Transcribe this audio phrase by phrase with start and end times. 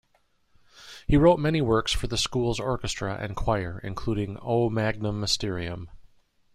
[1.05, 5.91] He wrote many works for the school's orchestra and choir, including "O Magnum Mysterium".